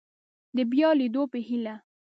[0.55, 1.75] د بیا لیدو په هیله